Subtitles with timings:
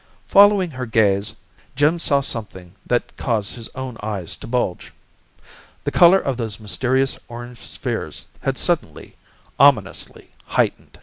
[0.25, 1.35] Following her gaze,
[1.75, 4.91] Jim saw something that caused his own eyes to bulge.
[5.83, 9.15] The color of those mysterious orange spheres had suddenly,
[9.59, 10.97] ominously heightened.